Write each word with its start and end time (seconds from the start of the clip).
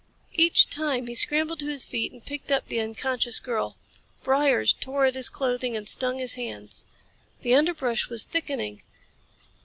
Each 0.33 0.67
time 0.67 1.05
he 1.05 1.13
scrambled 1.13 1.59
to 1.59 1.67
his 1.67 1.85
feet 1.85 2.11
and 2.11 2.25
picked 2.25 2.51
up 2.51 2.65
the 2.65 2.79
unconscious 2.79 3.39
girl. 3.39 3.77
Briars 4.23 4.73
tore 4.73 5.05
at 5.05 5.13
his 5.13 5.29
clothing 5.29 5.77
and 5.77 5.87
stung 5.87 6.17
his 6.17 6.33
hands. 6.33 6.83
The 7.43 7.53
underbrush 7.53 8.09
was 8.09 8.25
thickening. 8.25 8.81